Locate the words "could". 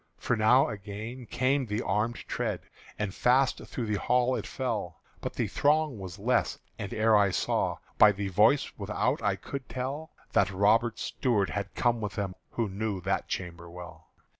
9.35-9.69